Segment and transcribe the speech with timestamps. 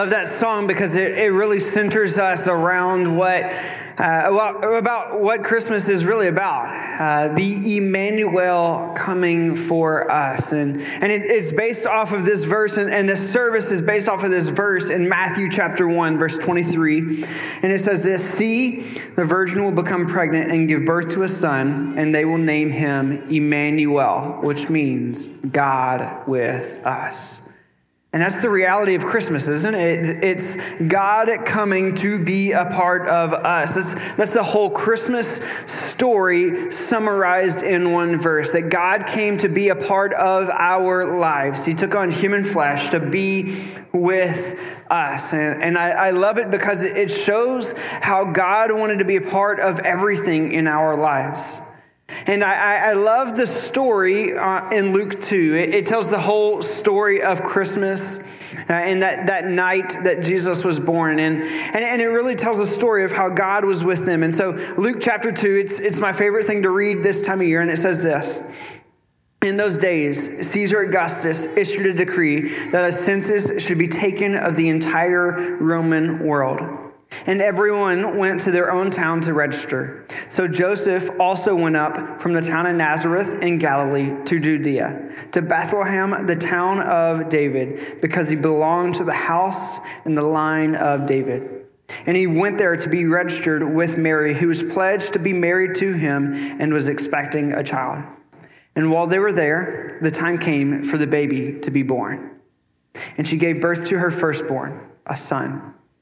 [0.00, 3.44] Love that song because it, it really centers us around what
[3.98, 6.68] uh, about what Christmas is really about.
[6.98, 10.52] Uh, the Emmanuel coming for us.
[10.52, 14.08] And, and it, it's based off of this verse, and, and this service is based
[14.08, 17.00] off of this verse in Matthew chapter 1, verse 23.
[17.62, 18.80] And it says this See,
[19.16, 22.70] the virgin will become pregnant and give birth to a son, and they will name
[22.70, 27.49] him Emmanuel, which means God with us.
[28.12, 30.24] And that's the reality of Christmas, isn't it?
[30.24, 33.76] It's God coming to be a part of us.
[33.76, 35.36] That's, that's the whole Christmas
[35.70, 41.64] story summarized in one verse that God came to be a part of our lives.
[41.64, 43.56] He took on human flesh to be
[43.92, 44.60] with
[44.90, 45.32] us.
[45.32, 49.20] And, and I, I love it because it shows how God wanted to be a
[49.20, 51.62] part of everything in our lives.
[52.26, 55.56] And I, I love the story uh, in Luke 2.
[55.56, 58.20] It, it, tells the whole story of Christmas
[58.68, 61.18] uh, and that, that night that Jesus was born.
[61.18, 64.22] And, and, and it really tells a story of how God was with them.
[64.22, 67.46] And so, Luke chapter 2, it's, it's my favorite thing to read this time of
[67.46, 67.62] year.
[67.62, 68.80] And it says this
[69.42, 74.56] In those days, Caesar Augustus issued a decree that a census should be taken of
[74.56, 76.89] the entire Roman world.
[77.26, 80.06] And everyone went to their own town to register.
[80.28, 85.42] So Joseph also went up from the town of Nazareth in Galilee to Judea, to
[85.42, 91.06] Bethlehem, the town of David, because he belonged to the house and the line of
[91.06, 91.66] David.
[92.06, 95.74] And he went there to be registered with Mary, who was pledged to be married
[95.76, 98.04] to him and was expecting a child.
[98.76, 102.40] And while they were there, the time came for the baby to be born.
[103.18, 105.74] And she gave birth to her firstborn, a son.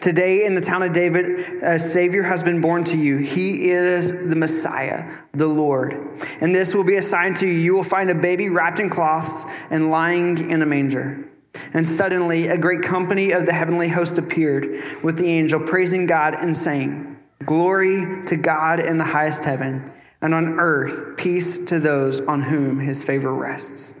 [0.00, 3.18] Today, in the town of David, a Savior has been born to you.
[3.18, 5.94] He is the Messiah, the Lord.
[6.40, 7.52] And this will be a sign to you.
[7.52, 11.28] You will find a baby wrapped in cloths and lying in a manger.
[11.72, 16.34] And suddenly, a great company of the heavenly host appeared with the angel, praising God
[16.34, 22.20] and saying, Glory to God in the highest heaven, and on earth, peace to those
[22.22, 24.00] on whom his favor rests.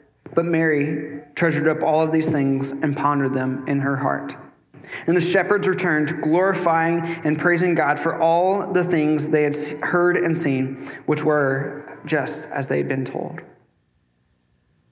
[0.33, 4.37] But Mary treasured up all of these things and pondered them in her heart.
[5.07, 10.17] And the shepherds returned, glorifying and praising God for all the things they had heard
[10.17, 13.41] and seen, which were just as they had been told.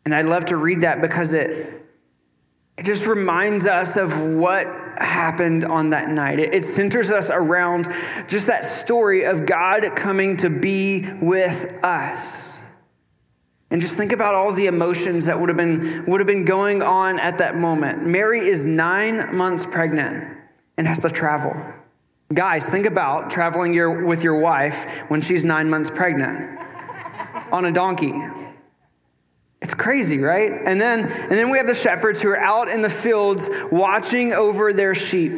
[0.06, 1.86] And I love to read that because it,
[2.78, 6.40] it just reminds us of what happened on that night.
[6.40, 7.88] It, it centers us around
[8.28, 12.49] just that story of God coming to be with us.
[13.72, 16.82] And just think about all the emotions that would have been, would have been going
[16.82, 18.06] on at that moment.
[18.06, 20.38] Mary is nine months pregnant
[20.78, 21.56] and has to travel.
[22.34, 26.60] Guys, think about traveling your, with your wife when she's nine months pregnant
[27.52, 28.14] on a donkey.
[29.62, 30.52] It's crazy, right?
[30.52, 34.34] And then, and then we have the shepherds who are out in the fields watching
[34.34, 35.34] over their sheep.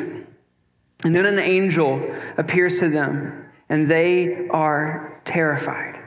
[1.04, 6.00] And then an angel appears to them, and they are terrified.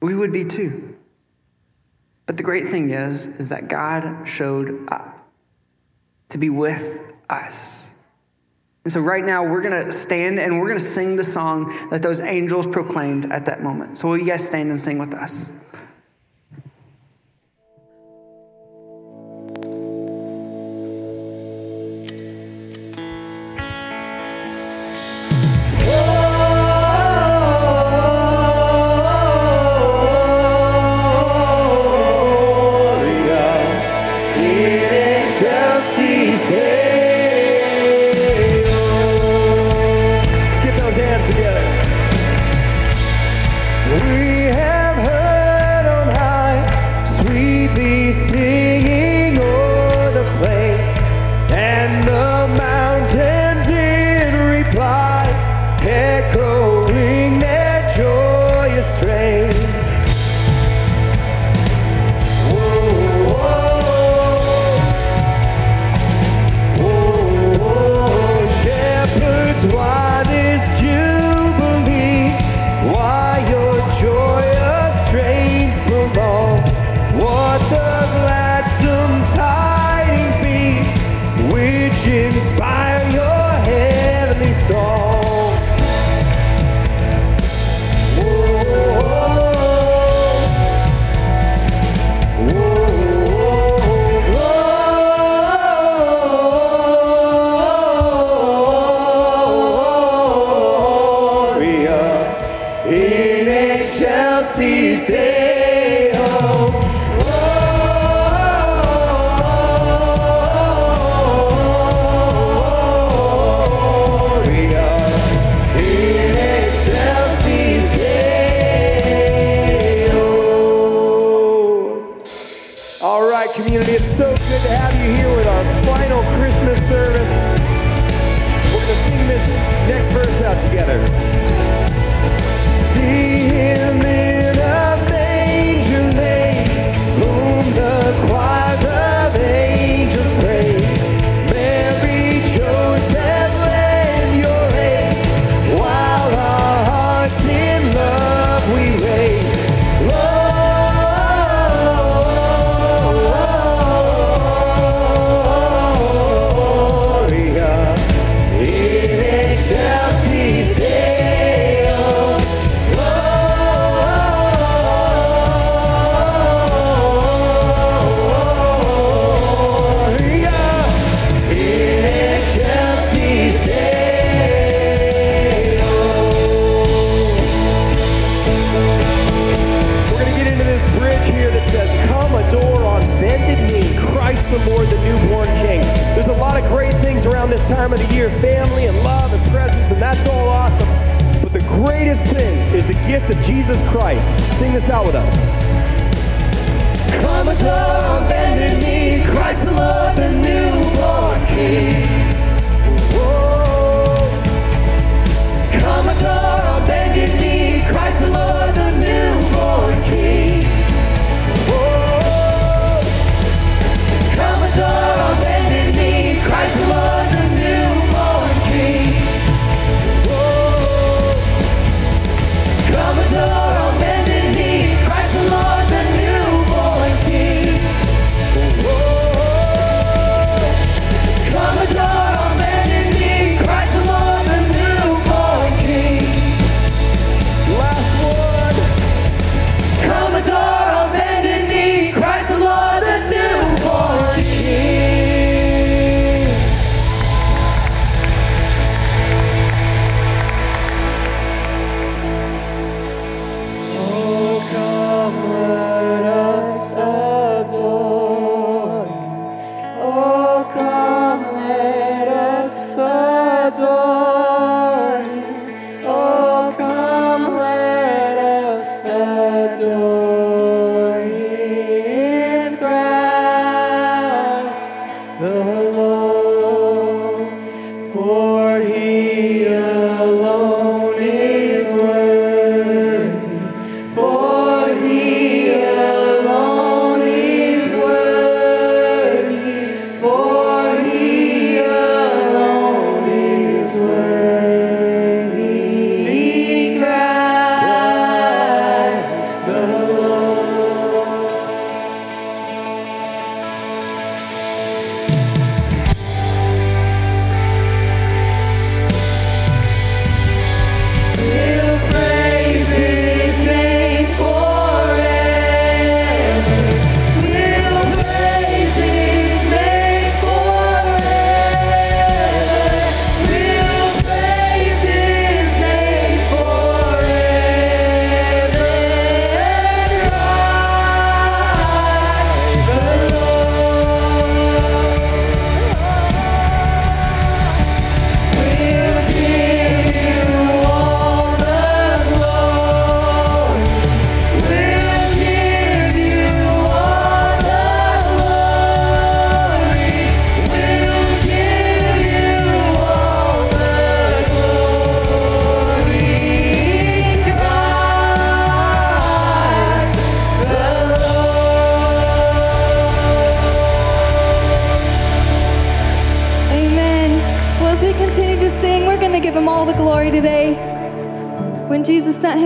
[0.00, 0.89] We would be too.
[2.30, 5.28] But the great thing is, is that God showed up
[6.28, 7.90] to be with us.
[8.84, 11.76] And so right now we're going to stand and we're going to sing the song
[11.90, 13.98] that those angels proclaimed at that moment.
[13.98, 15.52] So will you guys stand and sing with us?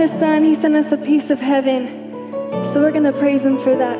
[0.07, 1.87] his son, he sent us a piece of heaven.
[2.63, 3.97] So we're going to praise him for that.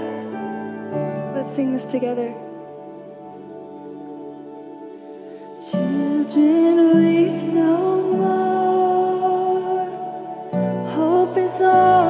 [1.35, 2.31] Let's sing this together.
[5.59, 9.85] Children, weep no more.
[10.91, 12.04] Hope is all.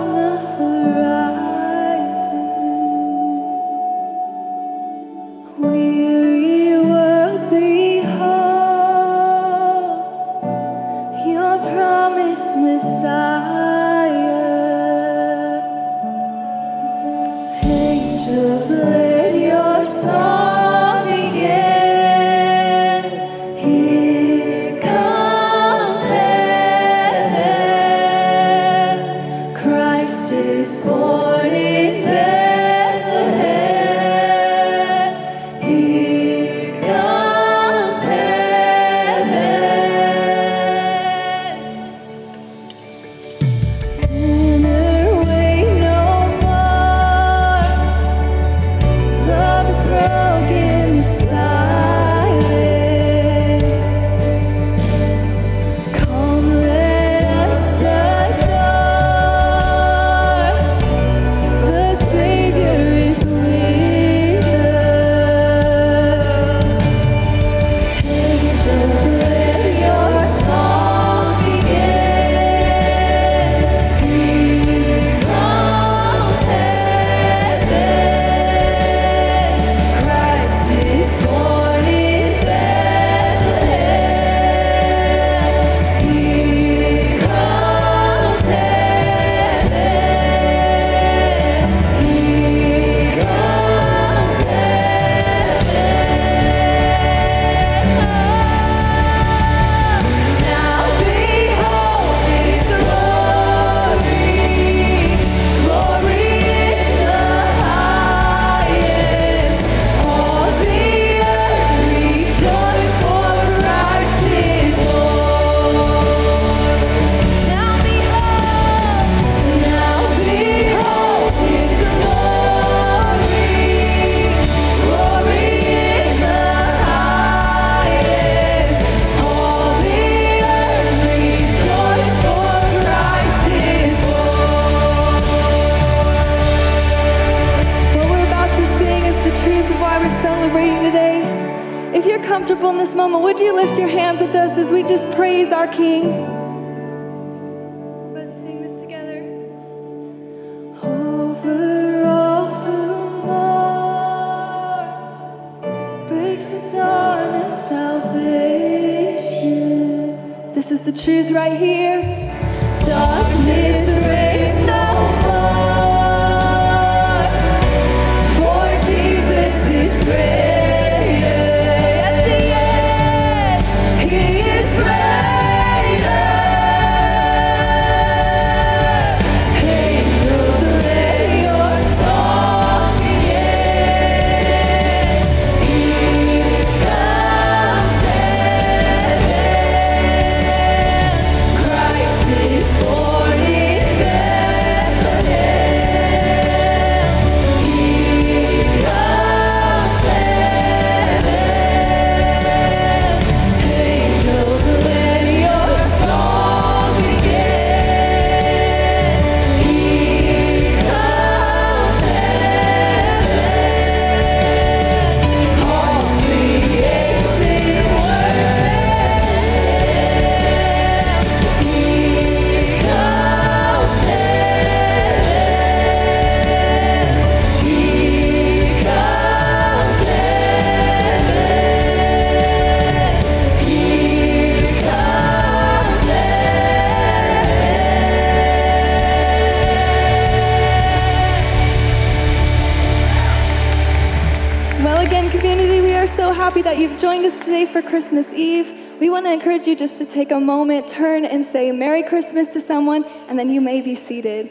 [249.75, 253.49] you just to take a moment, turn and say Merry Christmas to someone, and then
[253.49, 254.49] you may be seated.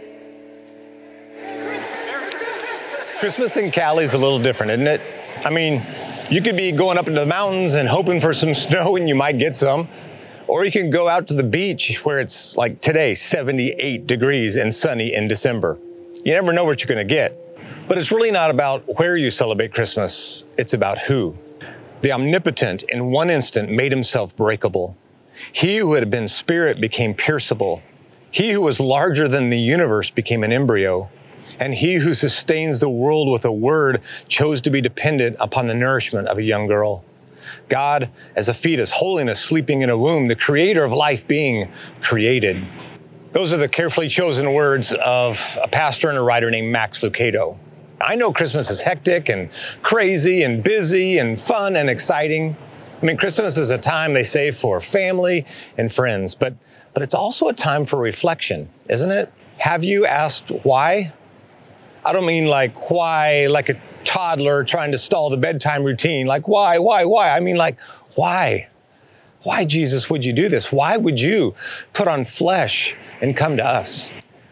[3.20, 5.00] Christmas in Cali is a little different, isn't it?
[5.42, 5.82] I mean,
[6.28, 9.14] you could be going up into the mountains and hoping for some snow and you
[9.14, 9.88] might get some.
[10.46, 14.74] Or you can go out to the beach where it's like today, 78 degrees and
[14.74, 15.78] sunny in December.
[16.22, 17.40] You never know what you're going to get.
[17.88, 21.34] But it's really not about where you celebrate Christmas, it's about who.
[22.02, 24.98] The omnipotent, in one instant, made himself breakable.
[25.52, 27.82] He who had been spirit became pierceable.
[28.30, 31.08] He who was larger than the universe became an embryo.
[31.60, 35.74] And he who sustains the world with a word chose to be dependent upon the
[35.74, 37.04] nourishment of a young girl.
[37.68, 41.70] God, as a fetus, holiness sleeping in a womb, the creator of life being
[42.02, 42.62] created.
[43.32, 47.56] Those are the carefully chosen words of a pastor and a writer named Max Lucado.
[48.00, 49.50] I know Christmas is hectic and
[49.82, 52.56] crazy and busy and fun and exciting.
[53.00, 56.54] I mean, Christmas is a time they say for family and friends, but,
[56.92, 59.32] but it's also a time for reflection, isn't it?
[59.58, 61.12] Have you asked why?
[62.04, 66.26] I don't mean like why, like a toddler trying to stall the bedtime routine.
[66.26, 67.30] Like, why, why, why?
[67.30, 67.78] I mean, like,
[68.14, 68.68] why?
[69.42, 70.72] Why, Jesus, would you do this?
[70.72, 71.54] Why would you
[71.92, 74.08] put on flesh and come to us?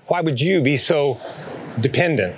[0.07, 1.19] Why would you be so
[1.81, 2.37] dependent?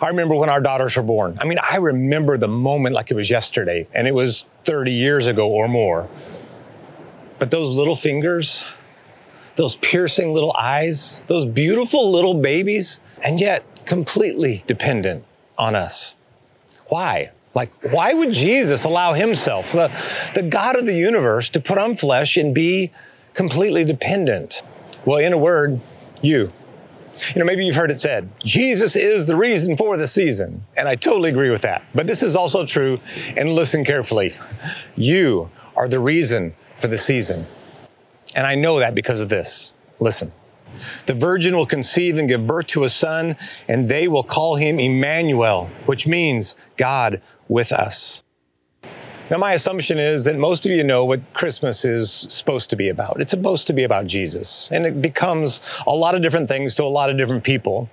[0.00, 1.38] I remember when our daughters were born.
[1.40, 5.26] I mean, I remember the moment like it was yesterday, and it was 30 years
[5.26, 6.08] ago or more.
[7.38, 8.64] But those little fingers,
[9.56, 15.24] those piercing little eyes, those beautiful little babies, and yet completely dependent
[15.58, 16.14] on us.
[16.86, 17.30] Why?
[17.54, 19.92] Like, why would Jesus allow himself, the,
[20.34, 22.90] the God of the universe, to put on flesh and be
[23.34, 24.62] completely dependent?
[25.04, 25.80] Well, in a word,
[26.22, 26.52] you.
[27.34, 30.64] You know, maybe you've heard it said, Jesus is the reason for the season.
[30.76, 31.82] And I totally agree with that.
[31.94, 32.98] But this is also true,
[33.36, 34.34] and listen carefully.
[34.96, 37.46] You are the reason for the season.
[38.34, 39.72] And I know that because of this.
[40.00, 40.32] Listen.
[41.06, 43.36] The virgin will conceive and give birth to a son,
[43.68, 48.21] and they will call him Emmanuel, which means God with us.
[49.32, 52.90] Now, my assumption is that most of you know what Christmas is supposed to be
[52.90, 53.18] about.
[53.18, 56.82] It's supposed to be about Jesus, and it becomes a lot of different things to
[56.82, 57.88] a lot of different people.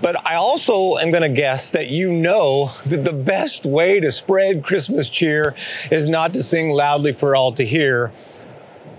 [0.00, 4.12] But I also am going to guess that you know that the best way to
[4.12, 5.56] spread Christmas cheer
[5.90, 8.12] is not to sing loudly for all to hear,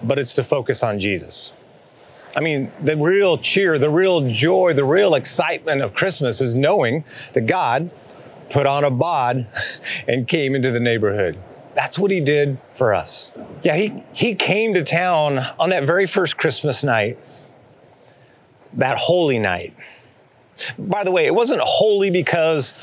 [0.04, 1.54] but it's to focus on Jesus.
[2.36, 7.06] I mean, the real cheer, the real joy, the real excitement of Christmas is knowing
[7.32, 7.90] that God
[8.50, 9.48] put on a bod
[10.08, 11.38] and came into the neighborhood.
[11.76, 13.32] That's what he did for us.
[13.64, 17.18] Yeah, he, he came to town on that very first Christmas night,
[18.74, 19.74] that holy night.
[20.78, 22.74] By the way, it wasn't holy because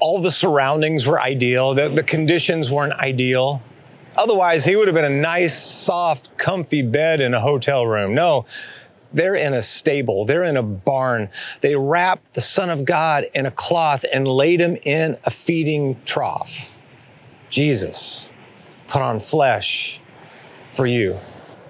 [0.00, 3.62] all the surroundings were ideal, the, the conditions weren't ideal.
[4.16, 8.12] Otherwise, he would have been a nice, soft, comfy bed in a hotel room.
[8.14, 8.44] No,
[9.12, 11.28] they're in a stable, they're in a barn.
[11.60, 16.00] They wrapped the Son of God in a cloth and laid him in a feeding
[16.04, 16.78] trough.
[17.50, 18.28] Jesus
[18.88, 20.00] put on flesh
[20.74, 21.18] for you.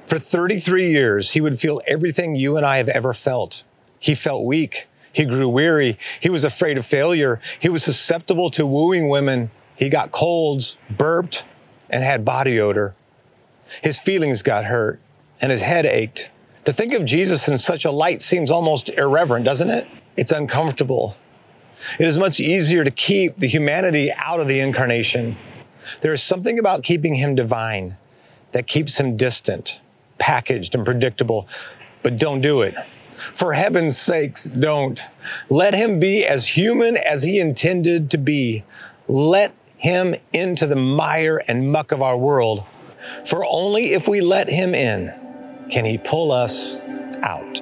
[0.06, 3.64] For 33 years, he would feel everything you and I have ever felt.
[3.98, 4.88] He felt weak.
[5.12, 5.98] He grew weary.
[6.20, 7.40] He was afraid of failure.
[7.60, 9.50] He was susceptible to wooing women.
[9.74, 11.44] He got colds, burped,
[11.88, 12.94] and had body odor.
[13.82, 15.00] His feelings got hurt,
[15.40, 16.30] and his head ached.
[16.64, 19.88] To think of Jesus in such a light seems almost irreverent, doesn't it?
[20.16, 21.16] It's uncomfortable.
[21.98, 25.36] It is much easier to keep the humanity out of the incarnation.
[26.02, 27.96] There is something about keeping him divine
[28.52, 29.80] that keeps him distant,
[30.18, 31.48] packaged, and predictable.
[32.04, 32.76] But don't do it.
[33.34, 35.00] For heaven's sakes, don't.
[35.50, 38.62] Let him be as human as he intended to be.
[39.08, 42.62] Let him into the mire and muck of our world.
[43.26, 45.12] For only if we let him in
[45.72, 46.76] can he pull us
[47.22, 47.61] out?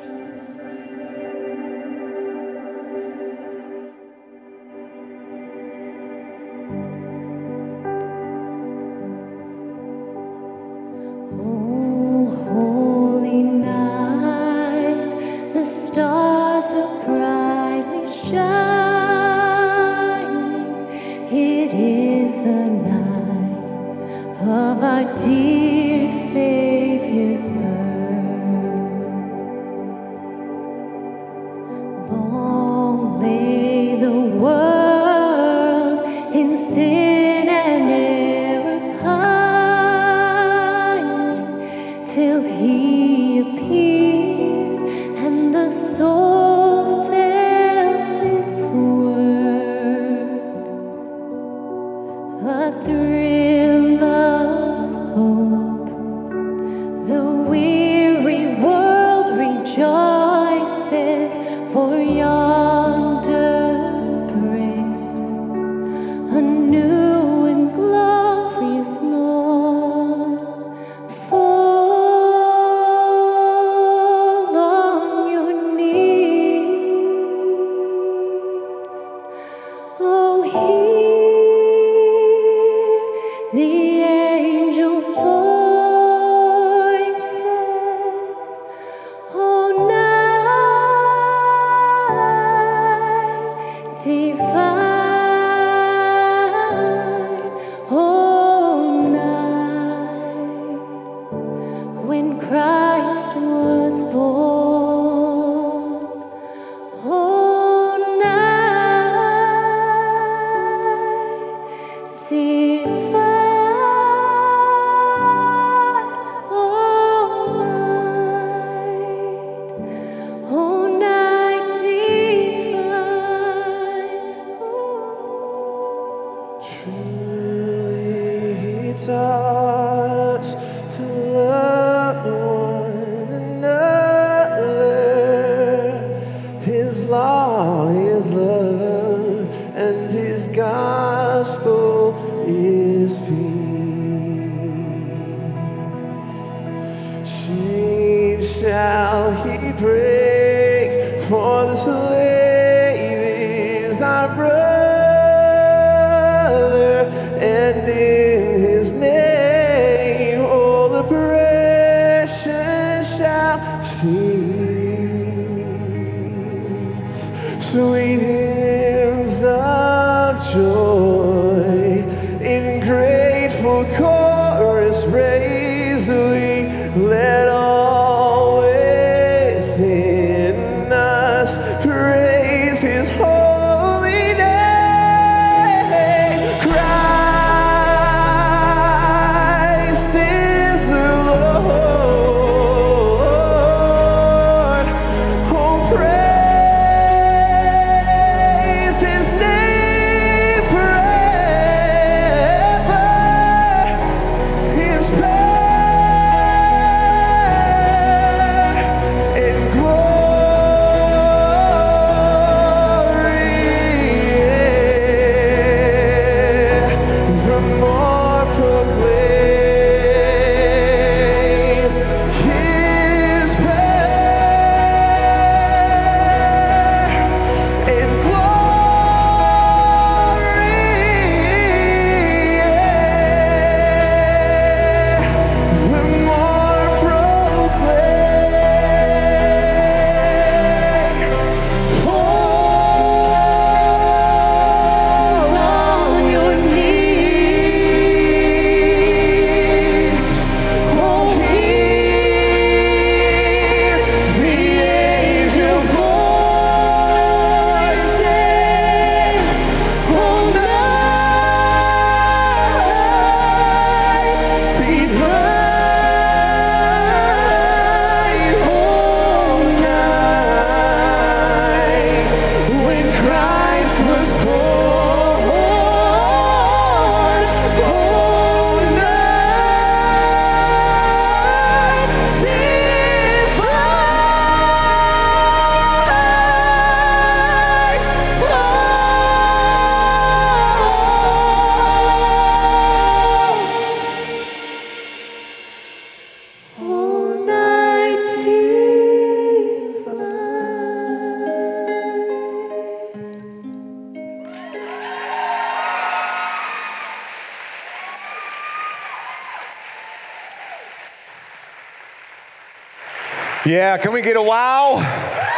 [313.70, 314.96] Yeah, can we get a wow?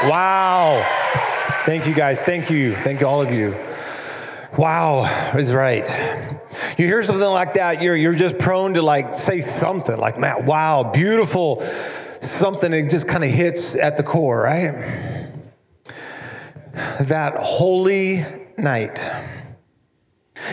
[0.03, 0.87] Wow.
[1.65, 2.23] Thank you guys.
[2.23, 2.75] Thank you.
[2.75, 3.57] Thank you, all of you.
[4.59, 5.89] Wow is right.
[6.77, 10.45] You hear something like that, you're, you're just prone to like say something like, man,
[10.45, 14.75] wow, beautiful, something that just kind of hits at the core, right?
[17.01, 18.27] That holy
[18.59, 19.11] night.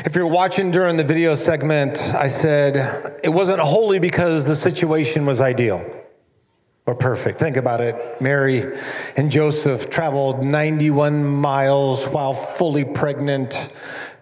[0.06, 5.26] If you're watching during the video segment, I said it wasn't holy because the situation
[5.26, 5.99] was ideal
[6.90, 7.38] or perfect.
[7.38, 8.20] Think about it.
[8.20, 8.76] Mary
[9.16, 13.72] and Joseph traveled 91 miles while fully pregnant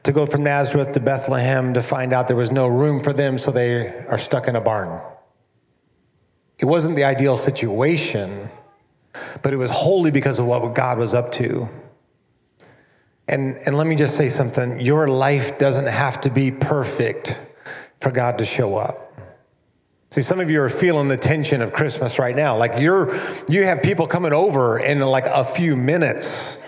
[0.03, 3.37] to go from Nazareth to Bethlehem to find out there was no room for them,
[3.37, 5.01] so they are stuck in a barn.
[6.59, 8.49] It wasn't the ideal situation,
[9.41, 11.69] but it was holy because of what God was up to.
[13.29, 17.39] And, and let me just say something your life doesn't have to be perfect
[18.01, 19.07] for God to show up.
[20.09, 22.55] See, some of you are feeling the tension of Christmas right now.
[22.55, 23.13] Like you're,
[23.49, 26.63] you have people coming over in like a few minutes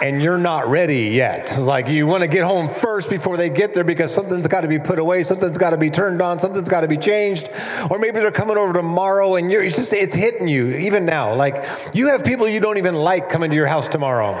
[0.00, 1.42] and you're not ready yet.
[1.52, 4.62] It's like you want to get home first before they get there because something's got
[4.62, 7.50] to be put away, something's got to be turned on, something's got to be changed.
[7.90, 11.34] Or maybe they're coming over tomorrow and you're, it's just, it's hitting you even now.
[11.34, 14.32] Like you have people you don't even like coming to your house tomorrow,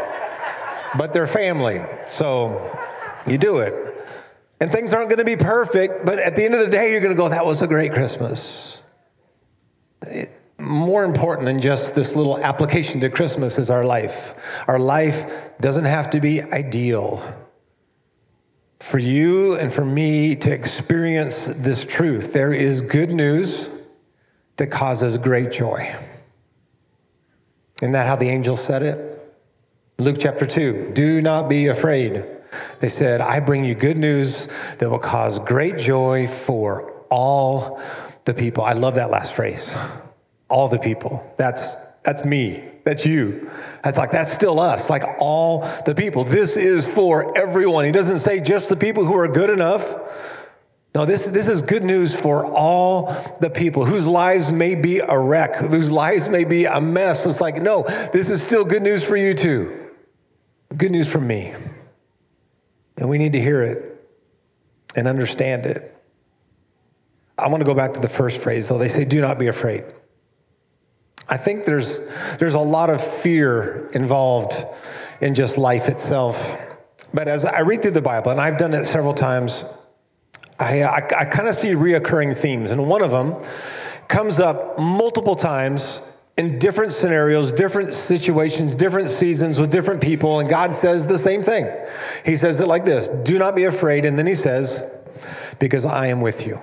[0.96, 1.82] but they're family.
[2.06, 2.74] So
[3.26, 4.01] you do it.
[4.62, 7.00] And things aren't going to be perfect, but at the end of the day, you're
[7.00, 8.80] going to go, that was a great Christmas.
[10.02, 14.36] It- more important than just this little application to Christmas is our life.
[14.68, 15.26] Our life
[15.60, 17.20] doesn't have to be ideal.
[18.78, 23.68] For you and for me to experience this truth, there is good news
[24.58, 25.92] that causes great joy.
[27.78, 29.36] Isn't that how the angel said it?
[29.98, 32.24] Luke chapter 2 Do not be afraid.
[32.80, 37.80] They said, I bring you good news that will cause great joy for all
[38.24, 38.64] the people.
[38.64, 39.76] I love that last phrase.
[40.48, 41.24] All the people.
[41.36, 42.62] That's that's me.
[42.84, 43.50] That's you.
[43.84, 44.90] That's like that's still us.
[44.90, 46.24] Like all the people.
[46.24, 47.84] This is for everyone.
[47.84, 49.94] He doesn't say just the people who are good enough.
[50.94, 55.18] No, this, this is good news for all the people whose lives may be a
[55.18, 57.24] wreck, whose lives may be a mess.
[57.24, 59.90] It's like, no, this is still good news for you too.
[60.76, 61.54] Good news for me.
[62.96, 64.08] And we need to hear it
[64.94, 65.88] and understand it.
[67.38, 68.78] I want to go back to the first phrase, though.
[68.78, 69.84] They say, do not be afraid.
[71.28, 72.06] I think there's,
[72.38, 74.54] there's a lot of fear involved
[75.20, 76.56] in just life itself.
[77.14, 79.64] But as I read through the Bible, and I've done it several times,
[80.58, 82.70] I, I, I kind of see reoccurring themes.
[82.70, 83.36] And one of them
[84.08, 90.40] comes up multiple times in different scenarios, different situations, different seasons with different people.
[90.40, 91.64] And God says the same thing.
[92.24, 94.04] He says it like this Do not be afraid.
[94.04, 95.02] And then he says,
[95.58, 96.60] Because I am with you.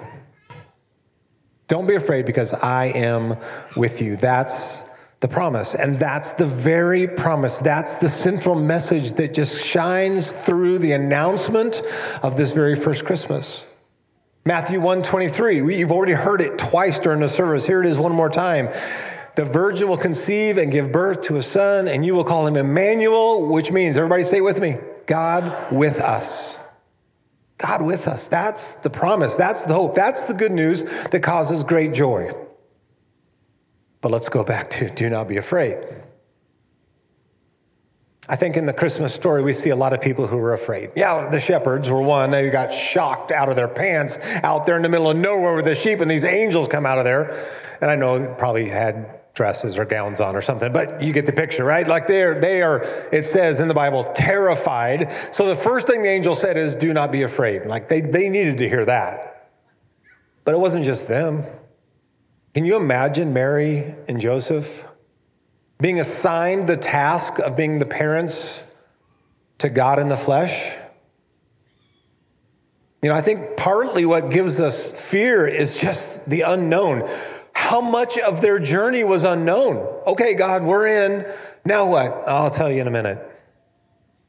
[1.68, 3.38] Don't be afraid because I am
[3.76, 4.16] with you.
[4.16, 4.84] That's
[5.20, 5.76] the promise.
[5.76, 7.60] And that's the very promise.
[7.60, 11.82] That's the central message that just shines through the announcement
[12.24, 13.68] of this very first Christmas.
[14.46, 17.68] Matthew 1 23, you've already heard it twice during the service.
[17.68, 18.70] Here it is one more time.
[19.36, 22.56] The virgin will conceive and give birth to a son, and you will call him
[22.56, 24.78] Emmanuel, which means, everybody say it with me,
[25.10, 26.60] God with us.
[27.58, 28.28] God with us.
[28.28, 29.36] That's the promise.
[29.36, 29.96] That's the hope.
[29.96, 32.32] That's the good news that causes great joy.
[34.02, 35.80] But let's go back to do not be afraid.
[38.30, 40.92] I think in the Christmas story, we see a lot of people who were afraid.
[40.96, 42.30] Yeah, the shepherds were one.
[42.30, 45.66] They got shocked out of their pants out there in the middle of nowhere with
[45.66, 47.48] the sheep, and these angels come out of there.
[47.82, 51.26] And I know they probably had dresses or gowns on or something, but you get
[51.26, 51.88] the picture, right?
[51.88, 55.10] Like they're, they are, it says in the Bible, terrified.
[55.32, 57.66] So the first thing the angel said is, do not be afraid.
[57.66, 59.50] Like they, they needed to hear that.
[60.44, 61.44] But it wasn't just them.
[62.54, 64.86] Can you imagine Mary and Joseph?
[65.82, 68.64] being assigned the task of being the parents
[69.60, 70.76] to God in the flesh.
[73.02, 77.10] You know, I think partly what gives us fear is just the unknown.
[77.70, 79.78] How much of their journey was unknown?
[80.08, 81.26] Okay, God, we're in.
[81.66, 82.24] Now what?
[82.28, 83.26] I'll tell you in a minute.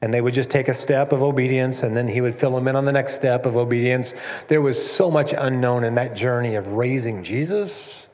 [0.02, 2.68] And they would just take a step of obedience, and then he would fill them
[2.68, 4.14] in on the next step of obedience.
[4.48, 8.08] There was so much unknown in that journey of raising Jesus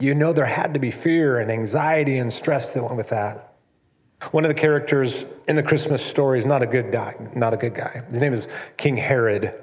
[0.00, 3.52] you know there had to be fear and anxiety and stress that went with that.
[4.30, 7.56] One of the characters in the Christmas story is not a good guy, not a
[7.56, 8.02] good guy.
[8.08, 9.54] His name is King Herod.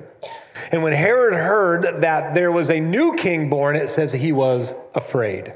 [0.72, 4.76] And when Herod heard that there was a new king born, it says he was
[4.96, 5.48] afraid.
[5.48, 5.56] I'm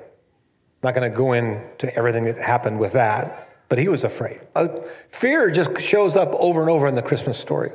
[0.83, 4.41] not going to go into everything that happened with that, but he was afraid.
[4.55, 4.67] Uh,
[5.09, 7.71] fear just shows up over and over in the Christmas story.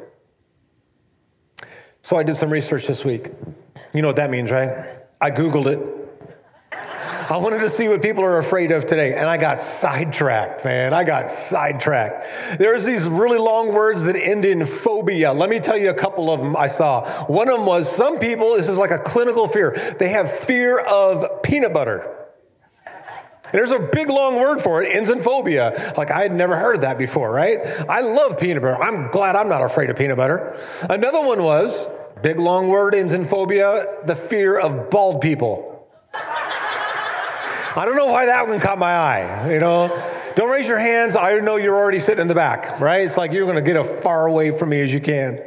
[2.02, 3.28] So I did some research this week.
[3.92, 4.88] You know what that means, right?
[5.20, 5.99] I Googled it.
[7.31, 9.14] I wanted to see what people are afraid of today.
[9.14, 10.93] And I got sidetracked, man.
[10.93, 12.59] I got sidetracked.
[12.59, 15.33] There's these really long words that end in phobia.
[15.33, 17.09] Let me tell you a couple of them I saw.
[17.27, 20.81] One of them was some people, this is like a clinical fear, they have fear
[20.81, 22.16] of peanut butter.
[22.85, 25.95] And There's a big long word for it, ends in phobia.
[25.97, 27.61] Like I had never heard of that before, right?
[27.88, 28.83] I love peanut butter.
[28.83, 30.57] I'm glad I'm not afraid of peanut butter.
[30.83, 31.88] Another one was,
[32.25, 35.88] big long word, ends in phobia, the fear of bald people.
[37.76, 39.88] I don't know why that one caught my eye, you know?
[40.35, 41.16] Don't raise your hands.
[41.16, 43.02] I know you're already sitting in the back, right?
[43.02, 45.42] It's like you're going to get as far away from me as you can.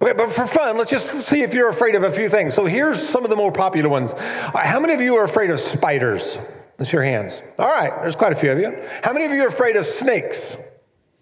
[0.00, 2.52] Okay, but for fun, let's just see if you're afraid of a few things.
[2.52, 4.14] So here's some of the more popular ones.
[4.14, 6.38] Uh, how many of you are afraid of spiders?
[6.78, 7.42] Let's your hands.
[7.58, 8.76] All right, there's quite a few of you.
[9.02, 10.58] How many of you are afraid of snakes?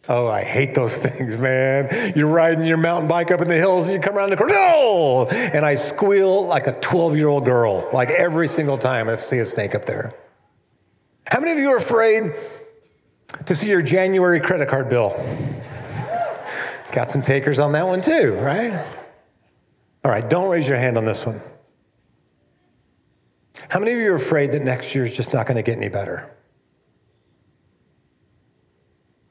[0.09, 2.13] Oh, I hate those things, man.
[2.15, 4.55] You're riding your mountain bike up in the hills and you come around the corner,
[4.55, 5.27] no!
[5.31, 9.39] And I squeal like a 12 year old girl, like every single time I see
[9.39, 10.15] a snake up there.
[11.27, 12.35] How many of you are afraid
[13.47, 15.15] to see your January credit card bill?
[16.93, 18.73] Got some takers on that one too, right?
[20.05, 21.41] All right, don't raise your hand on this one.
[23.69, 25.79] How many of you are afraid that next year is just not going to get
[25.79, 26.31] any better?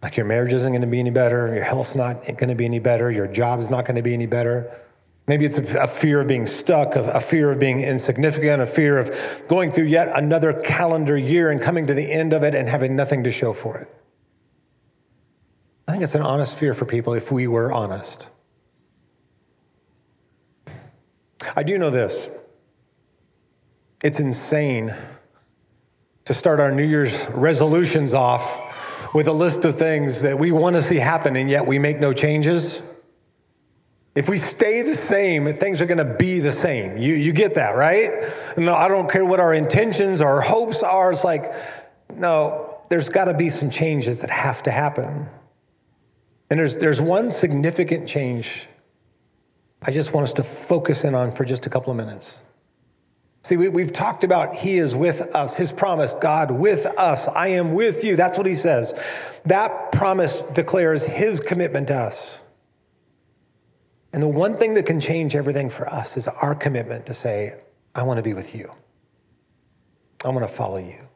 [0.04, 2.66] Like your marriage isn't going to be any better, your health's not going to be
[2.66, 4.70] any better, your job's not going to be any better.
[5.28, 9.16] Maybe it's a, fear of being stuck, a, fear of being insignificant, a fear of
[9.47, 12.97] going through yet another calendar year and coming to the end of it and having
[12.97, 13.88] nothing to show for it.
[15.88, 18.28] I think it's an honest fear for people if we were honest.
[21.56, 22.30] I do know this
[24.04, 24.93] it's insane
[26.26, 28.60] to start our New Year's resolutions off
[29.14, 31.99] with a list of things that we want to see happen and yet we make
[31.99, 32.82] no changes.
[34.16, 36.97] If we stay the same, things are going to be the same.
[36.97, 38.32] You, you get that, right?
[38.57, 41.11] No, I don't care what our intentions, our hopes are.
[41.11, 41.51] It's like,
[42.16, 45.30] no, there's got to be some changes that have to happen.
[46.49, 48.68] And there's, there's one significant change
[49.86, 52.41] I just want us to focus in on for just a couple of minutes.
[53.44, 57.28] See, we, have talked about He is with us, His promise, God with us.
[57.28, 58.16] I am with you.
[58.16, 58.94] That's what He says.
[59.46, 62.46] That promise declares His commitment to us.
[64.14, 67.60] And the one thing that can change everything for us is our commitment to say,
[67.94, 68.72] I want to be with you.
[70.24, 71.10] I want to follow you.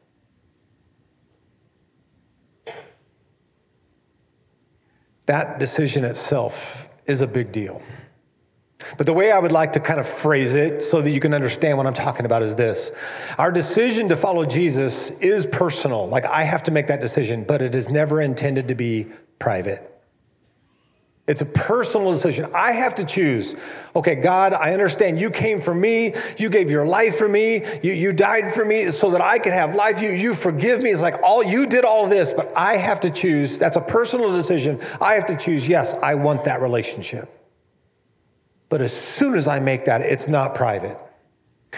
[5.24, 7.80] That decision itself is a big deal.
[8.96, 11.34] But the way I would like to kind of phrase it so that you can
[11.34, 12.92] understand what I'm talking about is this
[13.36, 16.08] Our decision to follow Jesus is personal.
[16.08, 19.06] Like I have to make that decision, but it is never intended to be
[19.38, 19.84] private.
[21.26, 22.50] It's a personal decision.
[22.54, 23.54] I have to choose.
[23.94, 26.14] Okay, God, I understand you came for me.
[26.38, 27.62] You gave your life for me.
[27.82, 30.00] You, you died for me so that I could have life.
[30.00, 30.90] You, you forgive me.
[30.90, 33.58] It's like all you did all this, but I have to choose.
[33.58, 34.80] That's a personal decision.
[35.02, 35.68] I have to choose.
[35.68, 37.37] Yes, I want that relationship.
[38.68, 40.98] But as soon as I make that, it's not private.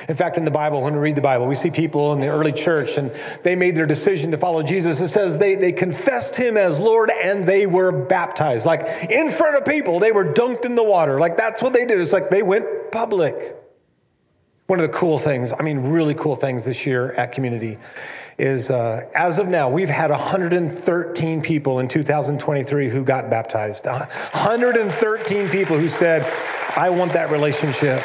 [0.08, 2.28] In fact, in the Bible, when we read the Bible, we see people in the
[2.28, 3.12] early church and
[3.42, 5.00] they made their decision to follow Jesus.
[5.00, 8.66] It says they, they confessed him as Lord and they were baptized.
[8.66, 11.18] Like in front of people, they were dunked in the water.
[11.18, 12.00] Like that's what they did.
[12.00, 13.56] It's like they went public.
[14.68, 17.76] One of the cool things, I mean, really cool things this year at Community
[18.38, 23.86] is uh, as of now, we've had 113 people in 2023 who got baptized.
[23.86, 26.22] 113 people who said,
[26.80, 28.02] I want that relationship.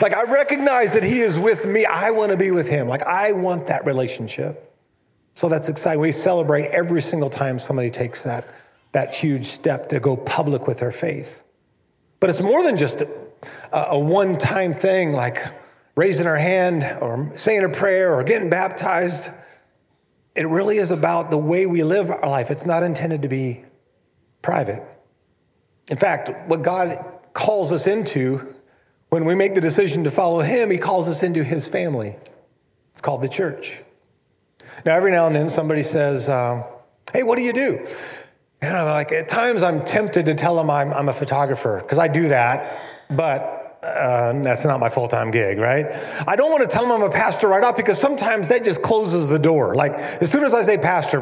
[0.00, 1.84] Like, I recognize that He is with me.
[1.84, 2.88] I want to be with Him.
[2.88, 4.74] Like, I want that relationship.
[5.34, 6.00] So that's exciting.
[6.00, 8.46] We celebrate every single time somebody takes that,
[8.92, 11.42] that huge step to go public with their faith.
[12.18, 13.08] But it's more than just a,
[13.74, 15.44] a one time thing like
[15.94, 19.28] raising our hand or saying a prayer or getting baptized.
[20.34, 22.50] It really is about the way we live our life.
[22.50, 23.66] It's not intended to be
[24.40, 24.82] private.
[25.90, 28.54] In fact, what God calls us into
[29.08, 32.16] when we make the decision to follow Him, He calls us into His family.
[32.90, 33.82] It's called the church.
[34.84, 36.64] Now, every now and then somebody says, um,
[37.12, 37.84] Hey, what do you do?
[38.62, 41.98] And I'm like, at times I'm tempted to tell them I'm, I'm a photographer because
[41.98, 42.80] I do that,
[43.10, 45.86] but uh, that's not my full time gig, right?
[46.26, 48.80] I don't want to tell them I'm a pastor right off because sometimes that just
[48.80, 49.74] closes the door.
[49.74, 51.20] Like, as soon as I say pastor,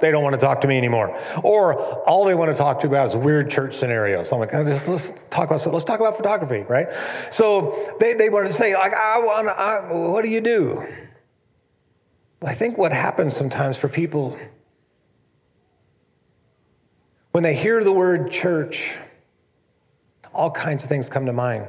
[0.00, 1.16] they don't want to talk to me anymore.
[1.44, 1.74] Or
[2.08, 4.28] all they want to talk to about is weird church scenarios.
[4.30, 6.88] So I'm like, let's, let's talk about let's talk about photography, right?
[7.30, 10.84] So they, they want to say, like, I want to, what do you do?
[12.44, 14.36] I think what happens sometimes for people
[17.30, 18.96] when they hear the word church,
[20.34, 21.68] all kinds of things come to mind.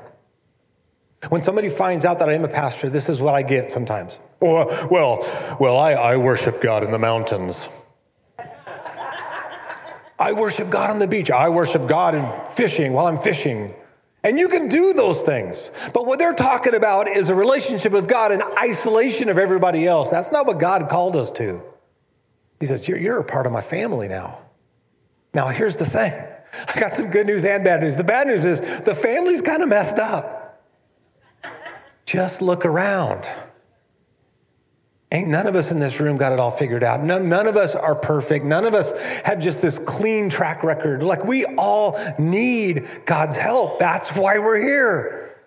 [1.29, 4.19] When somebody finds out that I am a pastor, this is what I get sometimes.
[4.39, 7.69] Or, well, well, I, I worship God in the mountains.
[10.19, 11.31] I worship God on the beach.
[11.31, 13.73] I worship God in fishing while I'm fishing.
[14.23, 15.71] And you can do those things.
[15.93, 20.09] But what they're talking about is a relationship with God in isolation of everybody else.
[20.09, 21.61] That's not what God called us to.
[22.59, 24.39] He says, You're, you're a part of my family now.
[25.33, 26.13] Now, here's the thing
[26.73, 27.97] I got some good news and bad news.
[27.97, 30.42] The bad news is the family's kind of messed up.
[32.13, 33.27] Just look around.
[35.11, 37.01] Ain't none of us in this room got it all figured out.
[37.01, 38.45] None, of us are perfect.
[38.45, 41.01] None of us have just this clean track record.
[41.01, 43.79] Like we all need God's help.
[43.79, 45.39] That's why we're here.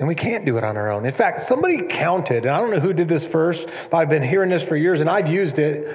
[0.00, 1.06] And we can't do it on our own.
[1.06, 4.24] In fact, somebody counted, and I don't know who did this first, but I've been
[4.24, 5.94] hearing this for years and I've used it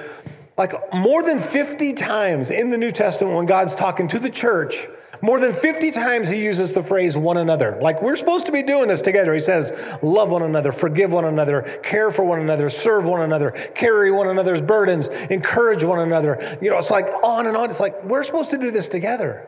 [0.56, 4.86] like more than 50 times in the New Testament when God's talking to the church
[5.22, 7.78] more than 50 times he uses the phrase one another.
[7.80, 9.34] Like we're supposed to be doing this together.
[9.34, 13.50] He says, love one another, forgive one another, care for one another, serve one another,
[13.74, 16.58] carry one another's burdens, encourage one another.
[16.62, 17.68] You know, it's like on and on.
[17.70, 19.46] It's like we're supposed to do this together.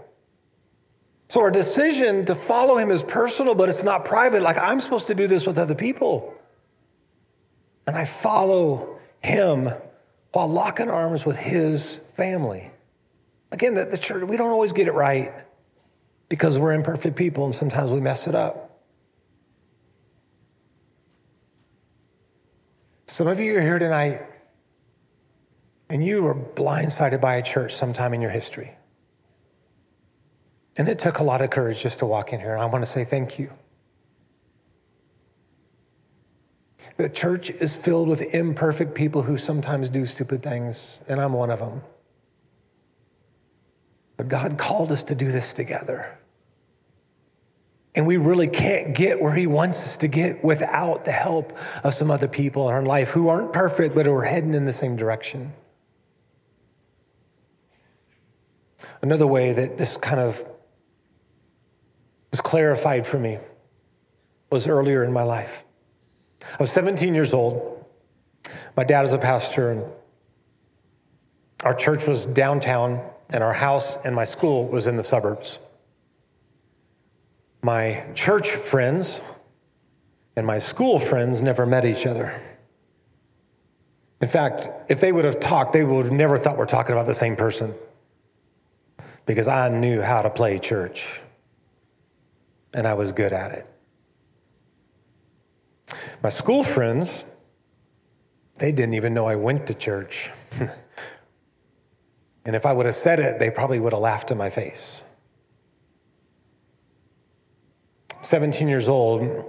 [1.29, 4.43] So our decision to follow him is personal, but it's not private.
[4.43, 6.35] Like I'm supposed to do this with other people.
[7.87, 9.71] And I follow him
[10.33, 12.71] while locking arms with his family.
[13.51, 15.33] Again, the, the church, we don't always get it right
[16.33, 18.81] because we're imperfect people and sometimes we mess it up.
[23.07, 24.23] Some of you are here tonight
[25.91, 28.77] and you were blindsided by a church sometime in your history.
[30.79, 32.57] And it took a lot of courage just to walk in here.
[32.57, 33.53] I want to say thank you.
[36.97, 41.51] The church is filled with imperfect people who sometimes do stupid things, and I'm one
[41.51, 41.83] of them.
[44.17, 46.19] But God called us to do this together.
[47.95, 51.93] And we really can't get where He wants us to get without the help of
[51.93, 54.73] some other people in our life who aren't perfect, but who are heading in the
[54.73, 55.53] same direction.
[59.03, 60.45] Another way that this kind of
[62.31, 63.39] was clarified for me
[64.51, 65.65] was earlier in my life.
[66.43, 67.85] I was 17 years old.
[68.77, 69.85] My dad is a pastor, and
[71.65, 75.61] our church was downtown, and our house and my school was in the suburbs.
[77.63, 79.23] My church friends
[80.35, 82.35] and my school friends never met each other.
[84.21, 87.07] In fact, if they would have talked, they would have never thought we're talking about
[87.07, 87.75] the same person
[89.27, 91.21] because I knew how to play church
[92.75, 93.67] and I was good at it.
[96.23, 97.25] My school friends,
[98.59, 100.31] they didn't even know I went to church.
[102.45, 105.03] and if I would have said it, they probably would have laughed in my face.
[108.23, 109.49] 17 years old,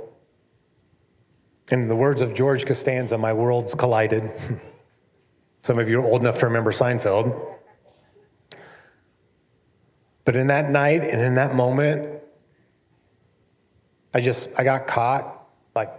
[1.71, 4.29] in the words of George Costanza, my worlds collided.
[5.61, 7.57] Some of you are old enough to remember Seinfeld.
[10.25, 12.21] But in that night and in that moment,
[14.13, 15.47] I just, I got caught.
[15.75, 15.91] Like,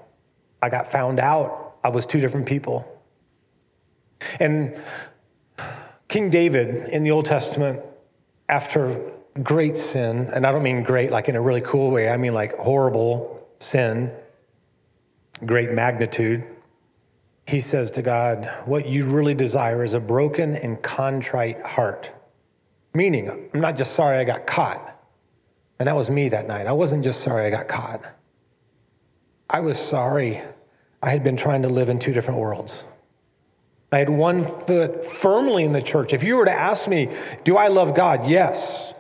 [0.62, 1.77] I got found out.
[1.83, 2.91] I was two different people.
[4.41, 4.81] And
[6.09, 7.81] King David in the Old Testament,
[8.49, 9.01] after
[9.43, 12.35] great sin, and I don't mean great like in a really cool way, I mean
[12.35, 14.12] like horrible sin,
[15.45, 16.45] great magnitude.
[17.47, 22.12] He says to God, What you really desire is a broken and contrite heart.
[22.95, 24.80] Meaning, I'm not just sorry I got caught.
[25.78, 26.68] And that was me that night.
[26.68, 28.03] I wasn't just sorry I got caught.
[29.51, 30.41] I was sorry
[31.03, 32.85] I had been trying to live in two different worlds.
[33.91, 36.12] I had one foot firmly in the church.
[36.12, 37.09] If you were to ask me,
[37.43, 38.26] do I love God?
[38.28, 38.93] Yes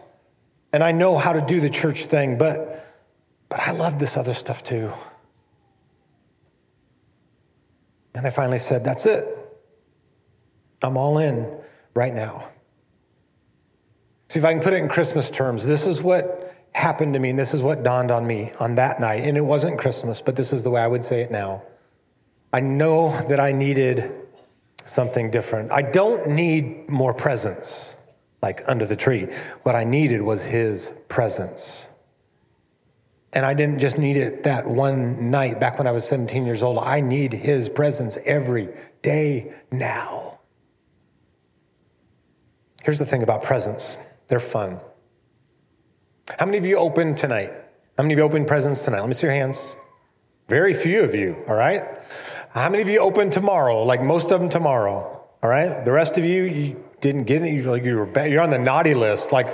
[0.74, 2.84] and I know how to do the church thing, but,
[3.48, 4.92] but I love this other stuff too.
[8.12, 9.24] And I finally said, That's it.
[10.82, 11.48] I'm all in
[11.94, 12.48] right now.
[14.28, 15.64] See if I can put it in Christmas terms.
[15.64, 18.98] This is what happened to me, and this is what dawned on me on that
[18.98, 19.22] night.
[19.22, 21.62] And it wasn't Christmas, but this is the way I would say it now.
[22.52, 24.12] I know that I needed
[24.84, 25.70] something different.
[25.70, 27.94] I don't need more presents
[28.44, 29.26] like under the tree.
[29.62, 31.86] What I needed was his presence.
[33.32, 36.62] And I didn't just need it that one night back when I was 17 years
[36.62, 36.78] old.
[36.78, 38.68] I need his presence every
[39.00, 40.40] day now.
[42.82, 43.96] Here's the thing about presents
[44.28, 44.78] they're fun.
[46.38, 47.50] How many of you opened tonight?
[47.96, 49.00] How many of you opened presents tonight?
[49.00, 49.74] Let me see your hands.
[50.50, 51.82] Very few of you, all right?
[52.50, 53.82] How many of you open tomorrow?
[53.84, 55.82] Like most of them tomorrow, all right?
[55.82, 57.52] The rest of you, you didn't get it.
[57.52, 58.30] You're like you were bad.
[58.30, 59.30] You're on the naughty list.
[59.30, 59.46] Like,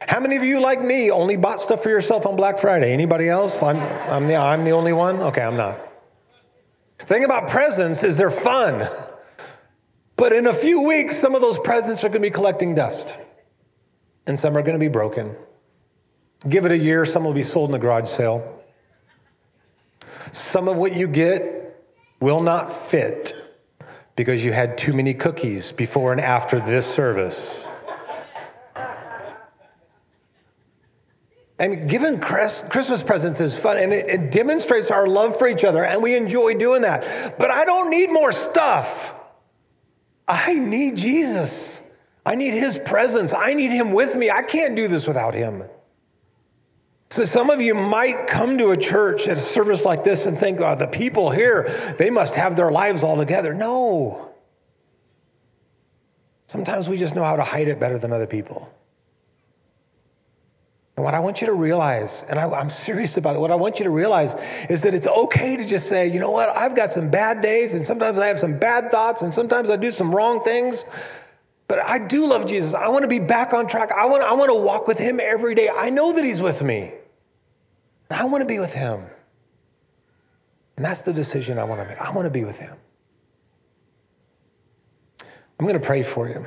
[0.00, 2.94] how many of you, like me, only bought stuff for yourself on Black Friday?
[2.94, 3.62] Anybody else?
[3.62, 3.76] I'm,
[4.10, 5.20] I'm the, I'm the only one.
[5.20, 5.78] Okay, I'm not.
[6.98, 8.88] Thing about presents is they're fun.
[10.16, 13.18] But in a few weeks, some of those presents are going to be collecting dust,
[14.26, 15.36] and some are going to be broken.
[16.48, 18.62] Give it a year, some will be sold in a garage sale.
[20.32, 21.84] Some of what you get
[22.20, 23.34] will not fit
[24.16, 27.68] because you had too many cookies before and after this service.
[31.58, 35.84] And giving Christmas presents is fun and it, it, demonstrates our love for each other,
[35.84, 37.38] and we enjoy doing that.
[37.38, 39.14] But I don't need more stuff.
[40.26, 41.80] I need Jesus.
[42.26, 43.32] I need his presence.
[43.32, 44.30] I need him with me.
[44.30, 45.64] I can't do this without him.
[47.14, 50.36] So some of you might come to a church at a service like this and
[50.36, 53.54] think, oh, the people here, they must have their lives all together.
[53.54, 54.32] No.
[56.48, 58.68] Sometimes we just know how to hide it better than other people.
[60.96, 63.54] And what I want you to realize, and I, am serious about it, what I
[63.54, 64.34] want you to realize
[64.68, 67.74] is that it's okay to just say, you know what, I've got some bad days,
[67.74, 70.84] and sometimes I have some bad thoughts, and sometimes I do some wrong things.
[71.68, 72.74] But I do love Jesus.
[72.74, 73.92] I want to be back on track.
[73.92, 75.68] I want, I want to walk with him every day.
[75.68, 76.92] I know that he's with me.
[78.10, 79.06] And I want to be with him.
[80.76, 82.00] And that's the decision I want to make.
[82.00, 82.76] I want to be with him.
[85.58, 86.44] I'm going to pray for you.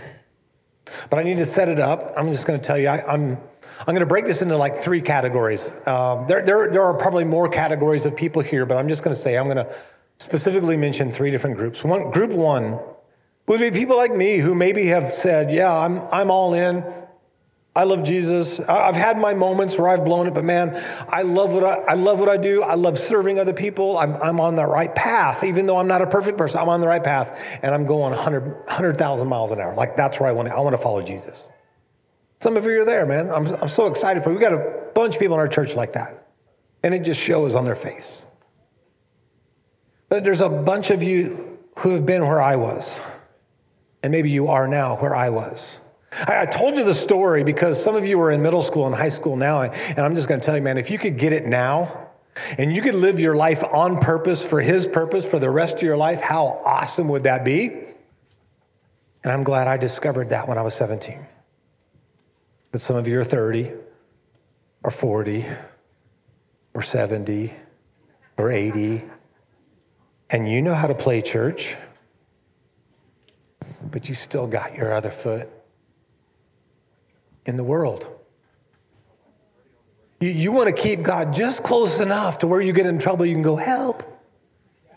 [1.09, 2.13] But I need to set it up.
[2.17, 3.37] I'm just going to tell you, I, am I'm,
[3.79, 5.71] I'm going to break this into like three categories.
[5.87, 9.15] Um, there, there, there are probably more categories of people here, but I'm just going
[9.15, 9.73] to say I'm going to
[10.17, 11.83] specifically mention three different groups.
[11.83, 12.79] One, group one
[13.47, 16.83] would be people like me who maybe have said, Yeah, I'm, I'm all in.
[17.77, 18.59] I love Jesus.
[18.59, 20.75] I've had my moments where I've blown it, but man,
[21.09, 22.63] I love what I, I love what I do.
[22.63, 23.99] I love serving other people.
[23.99, 26.59] I'm, I'm on the right path, even though I'm not a perfect person.
[26.59, 29.75] I'm on the right path, and I'm going 100 100,000 miles an hour.
[29.75, 30.55] Like that's where I want to.
[30.55, 31.49] I want to follow Jesus.
[32.39, 33.29] Some of you are there, man.
[33.29, 34.37] I'm, I'm so excited for you.
[34.37, 36.27] We got a bunch of people in our church like that.
[36.81, 38.25] And it just shows on their face.
[40.09, 42.99] But there's a bunch of you who have been where I was.
[44.01, 45.81] And maybe you are now where I was.
[46.25, 49.09] I, told you the story because some of you are in middle school and high
[49.09, 49.61] school now.
[49.61, 52.09] And I'm just going to tell you, man, if you could get it now
[52.57, 55.83] and you could live your life on purpose for His purpose for the rest of
[55.83, 57.67] your life, how awesome would that be?
[59.23, 61.19] And I'm glad I discovered that when I was 17.
[62.71, 63.71] But some of you are 30
[64.83, 65.45] or 40
[66.73, 67.53] or 70
[68.37, 69.03] or 80,
[70.29, 71.75] and you know how to play church,
[73.81, 75.49] but you still got your other foot
[77.47, 78.09] in the world.
[80.19, 83.25] You, you want to keep God just close enough to where you get in trouble,
[83.25, 84.03] you can go, help.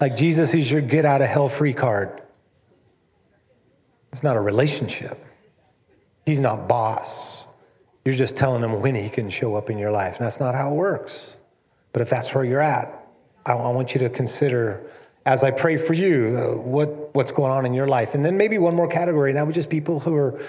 [0.01, 2.21] Like Jesus is your get out of hell free card.
[4.13, 5.19] It's not a relationship.
[6.27, 7.47] He's not boss.
[8.05, 10.17] You're just telling him when he can show up in your life.
[10.17, 11.37] And that's not how it works.
[11.93, 13.07] But if that's where you're at,
[13.45, 14.83] I, I want you to consider
[15.27, 18.15] as I pray for you uh, what, what's going on in your life.
[18.15, 20.41] And then maybe one more category, and that would just people who are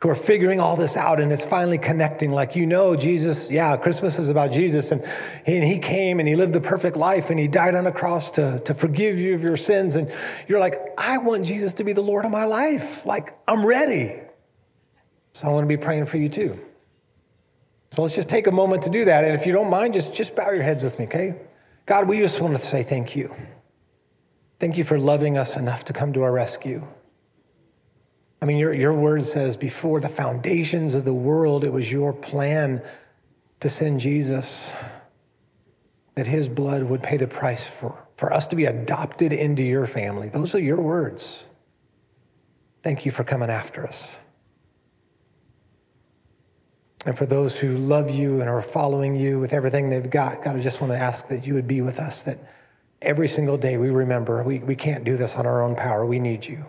[0.00, 2.30] who are figuring all this out and it's finally connecting.
[2.30, 5.02] Like you know jesus yeah christmas is about jesus and
[5.44, 7.92] he, and he came and he lived the perfect life and he died on a
[7.92, 9.96] cross to, to forgive you of your sins.
[9.96, 10.12] And
[10.48, 13.06] you're like i want jesus to be the lord of my life.
[13.06, 14.20] Like i'm ready.
[15.32, 16.60] So i want to be praying for you too.
[17.90, 19.24] So let's just take a moment to do that.
[19.24, 21.36] And if you don't mind just just bow your heads with me okay?
[21.86, 23.34] God we just want to say thank you.
[24.58, 26.86] Thank you for loving us enough to come to our rescue
[28.40, 32.12] I mean, your, your word says before the foundations of the world, it was your
[32.12, 32.82] plan
[33.60, 34.74] to send Jesus,
[36.14, 39.86] that his blood would pay the price for, for us to be adopted into your
[39.86, 40.28] family.
[40.28, 41.46] Those are your words.
[42.82, 44.16] Thank you for coming after us.
[47.06, 50.56] And for those who love you and are following you with everything they've got, God,
[50.56, 52.36] I just want to ask that you would be with us, that
[53.00, 56.04] every single day we remember we, we can't do this on our own power.
[56.04, 56.66] We need you.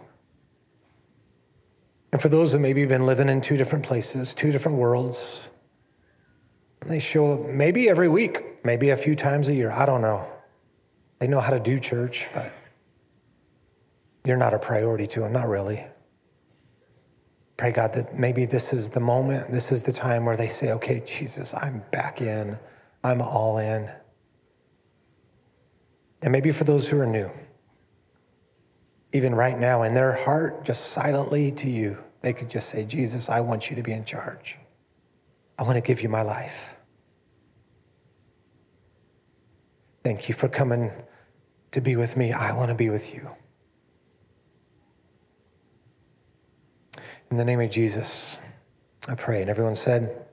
[2.12, 5.50] And for those that maybe been living in two different places, two different worlds,
[6.86, 9.72] they show up maybe every week, maybe a few times a year.
[9.72, 10.26] I don't know.
[11.20, 12.52] They know how to do church, but
[14.24, 15.86] you're not a priority to them, not really.
[17.58, 20.72] Pray, God, that maybe this is the moment, this is the time where they say,
[20.74, 22.60] okay, Jesus, I'm back in,
[23.04, 23.90] I'm all in.
[26.22, 27.32] And maybe for those who are new,
[29.14, 33.30] even right now in their heart, just silently to you, they could just say, Jesus,
[33.30, 34.58] I want you to be in charge.
[35.58, 36.76] I want to give you my life.
[40.04, 40.92] Thank you for coming
[41.72, 42.32] to be with me.
[42.32, 43.30] I want to be with you.
[47.30, 48.40] In the name of Jesus,
[49.08, 49.42] I pray.
[49.42, 50.26] And everyone said,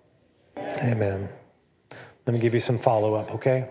[0.56, 1.28] Amen.
[2.26, 3.68] Let me give you some follow up, okay?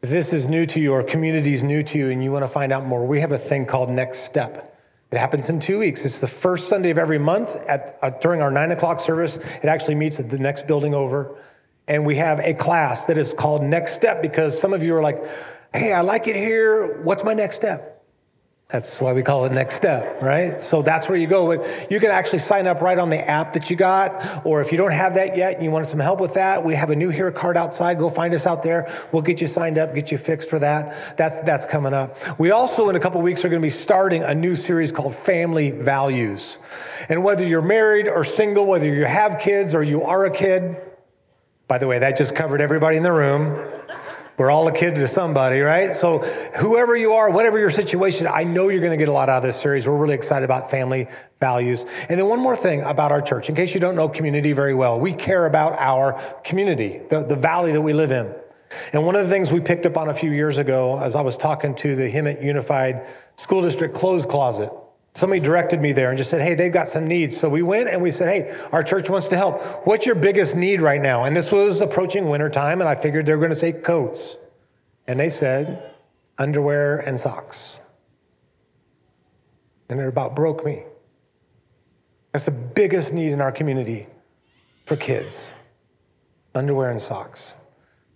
[0.00, 2.44] If this is new to you or community is new to you and you want
[2.44, 4.72] to find out more, we have a thing called Next Step.
[5.10, 6.04] It happens in two weeks.
[6.04, 9.38] It's the first Sunday of every month at, uh, during our nine o'clock service.
[9.38, 11.36] It actually meets at the next building over.
[11.88, 15.02] And we have a class that is called Next Step because some of you are
[15.02, 15.18] like,
[15.74, 17.02] hey, I like it here.
[17.02, 17.97] What's my next step?
[18.70, 20.62] That's why we call it next step, right?
[20.62, 21.52] So that's where you go.
[21.88, 24.76] You can actually sign up right on the app that you got, or if you
[24.76, 27.08] don't have that yet and you want some help with that, we have a new
[27.08, 27.98] Here card outside.
[27.98, 28.86] Go find us out there.
[29.10, 31.16] We'll get you signed up, get you fixed for that.
[31.16, 32.14] That's that's coming up.
[32.38, 35.16] We also in a couple weeks are going to be starting a new series called
[35.16, 36.58] Family Values.
[37.08, 40.76] And whether you're married or single, whether you have kids or you are a kid,
[41.68, 43.67] by the way, that just covered everybody in the room.
[44.38, 45.96] We're all a kid to somebody, right?
[45.96, 46.18] So,
[46.60, 49.38] whoever you are, whatever your situation, I know you're going to get a lot out
[49.38, 49.84] of this series.
[49.84, 51.08] We're really excited about family
[51.40, 51.86] values.
[52.08, 54.74] And then, one more thing about our church, in case you don't know community very
[54.74, 56.12] well, we care about our
[56.44, 58.32] community, the, the valley that we live in.
[58.92, 61.22] And one of the things we picked up on a few years ago, as I
[61.22, 64.70] was talking to the Hemet Unified School District Clothes Closet,
[65.14, 67.36] Somebody directed me there and just said, Hey, they've got some needs.
[67.36, 69.86] So we went and we said, Hey, our church wants to help.
[69.86, 71.24] What's your biggest need right now?
[71.24, 74.36] And this was approaching wintertime, and I figured they were going to say coats.
[75.06, 75.94] And they said,
[76.38, 77.80] underwear and socks.
[79.88, 80.84] And it about broke me.
[82.32, 84.06] That's the biggest need in our community
[84.84, 85.52] for kids
[86.54, 87.54] underwear and socks.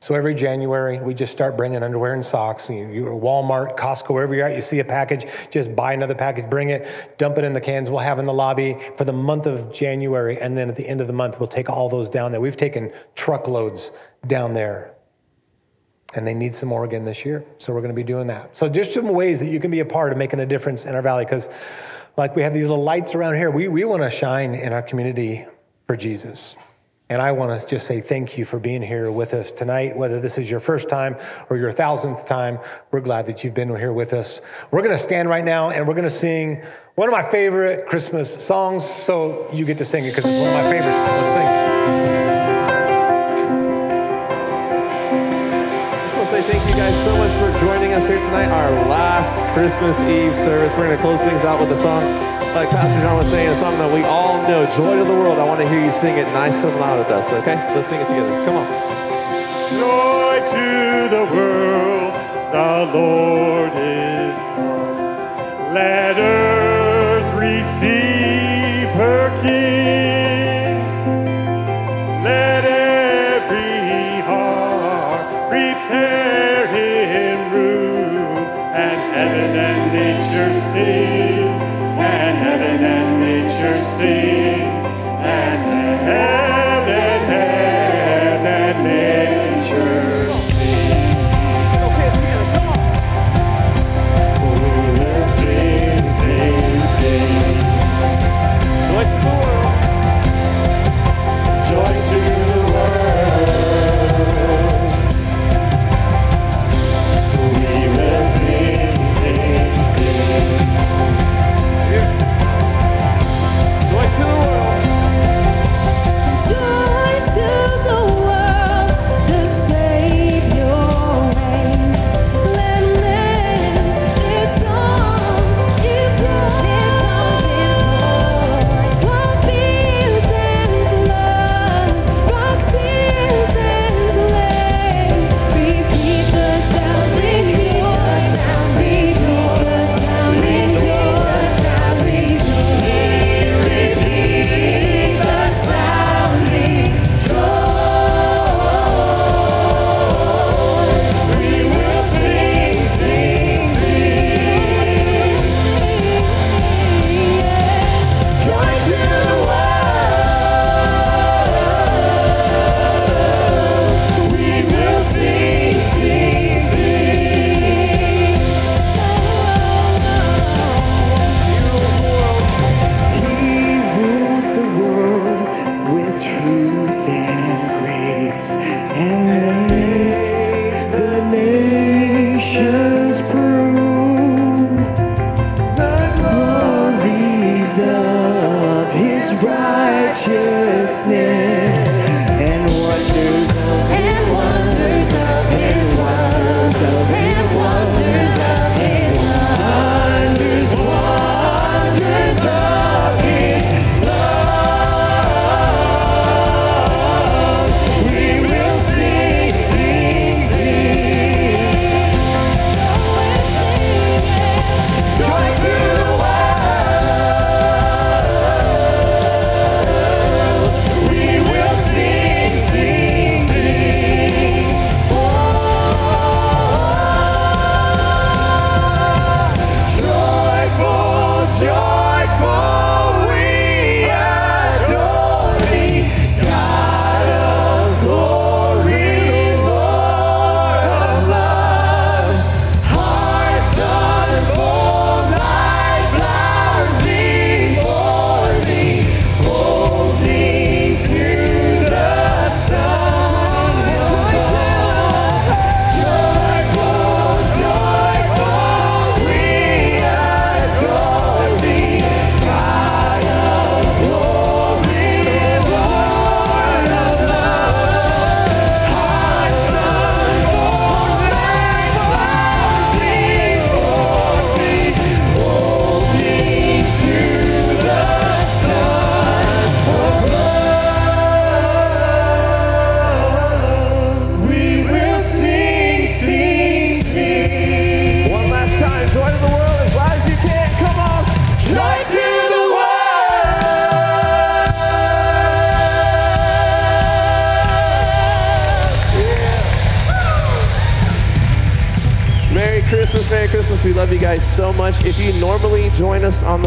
[0.02, 2.68] So every January, we just start bringing underwear and socks.
[2.68, 6.50] You, you're Walmart, Costco, wherever you're at, you see a package, just buy another package,
[6.50, 6.88] bring it,
[7.18, 10.36] dump it in the cans we'll have in the lobby for the month of January.
[10.40, 12.40] And then at the end of the month, we'll take all those down there.
[12.40, 13.92] We've taken truckloads
[14.26, 14.92] down there.
[16.16, 17.44] And they need some more again this year.
[17.58, 18.56] So we're going to be doing that.
[18.56, 20.96] So just some ways that you can be a part of making a difference in
[20.96, 21.24] our valley.
[21.24, 21.48] Because
[22.16, 24.82] like we have these little lights around here, we, we want to shine in our
[24.82, 25.46] community
[25.86, 26.56] for Jesus.
[27.12, 29.98] And I want to just say thank you for being here with us tonight.
[29.98, 31.14] Whether this is your first time
[31.50, 32.58] or your thousandth time,
[32.90, 34.40] we're glad that you've been here with us.
[34.70, 36.62] We're going to stand right now and we're going to sing
[36.94, 38.82] one of my favorite Christmas songs.
[38.82, 41.06] So you get to sing it because it's one of my favorites.
[41.06, 41.71] Let's sing.
[47.92, 50.74] Joining us here tonight, our last Christmas Eve service.
[50.76, 52.02] We're going to close things out with a song,
[52.54, 55.38] like Pastor John was saying, a song that we all know, Joy to the World.
[55.38, 57.56] I want to hear you sing it nice and loud with us, okay?
[57.74, 58.30] Let's sing it together.
[58.46, 58.66] Come on.
[59.76, 62.14] Joy to the world,
[62.52, 65.74] the Lord is come.
[65.74, 69.61] Let earth receive her King.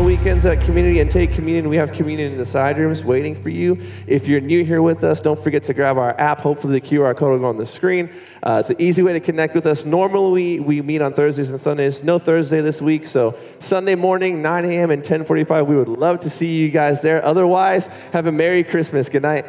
[0.06, 3.50] Weekends at community and take communion, we have communion in the side rooms waiting for
[3.50, 3.82] you.
[4.06, 6.42] If you're new here with us, don't forget to grab our app.
[6.42, 8.12] Hopefully, the QR code will go on the screen.
[8.44, 9.84] Uh, it's an easy way to connect with us.
[9.84, 12.04] Normally, we, we meet on Thursdays and Sundays.
[12.04, 14.92] No Thursday this week, so Sunday morning, 9 a.m.
[14.92, 15.66] and 10:45.
[15.66, 17.26] We would love to see you guys there.
[17.26, 19.10] Otherwise, have a Merry Christmas.
[19.10, 19.46] Good night.